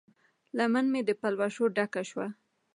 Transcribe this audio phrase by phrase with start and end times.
[0.57, 2.27] لمن مې د پلوشو ډکه شوه